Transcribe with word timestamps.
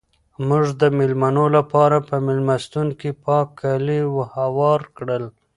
موږ 0.47 0.65
د 0.81 0.83
مېلمنو 0.97 1.45
لپاره 1.57 1.97
په 2.07 2.15
مېلمستون 2.25 2.87
کې 2.99 3.09
پاک 3.25 3.47
کالي 3.59 3.99
هوار 4.35 4.81
کړل. 4.97 5.23